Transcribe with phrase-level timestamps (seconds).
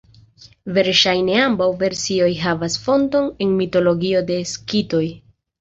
[0.77, 5.05] Verŝajne ambaŭ versioj havas fonton en mitologio de Skitoj.